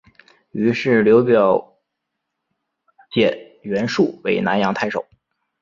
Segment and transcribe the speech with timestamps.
[0.53, 1.77] 于是刘表
[3.11, 5.05] 荐袁术为南阳太守。